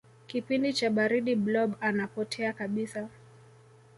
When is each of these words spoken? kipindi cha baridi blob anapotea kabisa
kipindi 0.29 0.73
cha 0.73 0.89
baridi 0.89 1.35
blob 1.35 1.71
anapotea 1.81 2.53
kabisa 2.53 3.09